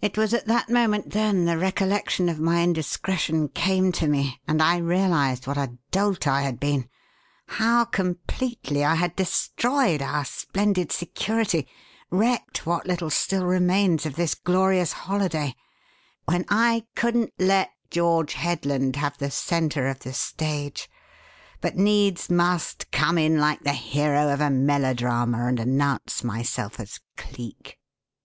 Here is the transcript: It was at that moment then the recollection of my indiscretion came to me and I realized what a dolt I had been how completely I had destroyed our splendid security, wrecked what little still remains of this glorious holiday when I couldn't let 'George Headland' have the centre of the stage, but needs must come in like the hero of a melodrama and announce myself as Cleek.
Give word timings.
It 0.00 0.16
was 0.16 0.32
at 0.32 0.46
that 0.46 0.70
moment 0.70 1.10
then 1.10 1.44
the 1.44 1.58
recollection 1.58 2.28
of 2.28 2.38
my 2.38 2.62
indiscretion 2.62 3.48
came 3.48 3.90
to 3.90 4.06
me 4.06 4.40
and 4.46 4.62
I 4.62 4.76
realized 4.76 5.48
what 5.48 5.58
a 5.58 5.76
dolt 5.90 6.28
I 6.28 6.42
had 6.42 6.60
been 6.60 6.88
how 7.48 7.84
completely 7.84 8.84
I 8.84 8.94
had 8.94 9.16
destroyed 9.16 10.00
our 10.00 10.24
splendid 10.24 10.92
security, 10.92 11.66
wrecked 12.08 12.66
what 12.66 12.86
little 12.86 13.10
still 13.10 13.46
remains 13.46 14.06
of 14.06 14.14
this 14.14 14.36
glorious 14.36 14.92
holiday 14.92 15.56
when 16.26 16.44
I 16.48 16.86
couldn't 16.94 17.32
let 17.36 17.72
'George 17.90 18.34
Headland' 18.34 18.94
have 18.94 19.18
the 19.18 19.28
centre 19.32 19.88
of 19.88 19.98
the 19.98 20.12
stage, 20.12 20.88
but 21.60 21.74
needs 21.74 22.30
must 22.30 22.88
come 22.92 23.18
in 23.18 23.40
like 23.40 23.64
the 23.64 23.72
hero 23.72 24.28
of 24.32 24.40
a 24.40 24.50
melodrama 24.50 25.48
and 25.48 25.58
announce 25.58 26.22
myself 26.22 26.78
as 26.78 27.00
Cleek. 27.16 27.80